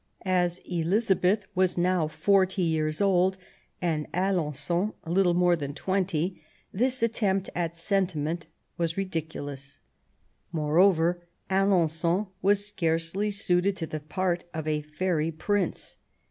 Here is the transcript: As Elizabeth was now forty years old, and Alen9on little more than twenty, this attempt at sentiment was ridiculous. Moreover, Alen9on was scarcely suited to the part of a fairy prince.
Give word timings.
As 0.25 0.59
Elizabeth 0.65 1.45
was 1.53 1.77
now 1.77 2.07
forty 2.07 2.63
years 2.63 3.01
old, 3.01 3.37
and 3.83 4.11
Alen9on 4.13 4.93
little 5.05 5.35
more 5.35 5.55
than 5.55 5.75
twenty, 5.75 6.41
this 6.73 7.03
attempt 7.03 7.51
at 7.53 7.75
sentiment 7.75 8.47
was 8.79 8.97
ridiculous. 8.97 9.79
Moreover, 10.51 11.21
Alen9on 11.51 12.29
was 12.41 12.65
scarcely 12.65 13.29
suited 13.29 13.77
to 13.77 13.85
the 13.85 13.99
part 13.99 14.43
of 14.55 14.67
a 14.67 14.81
fairy 14.81 15.29
prince. 15.29 15.97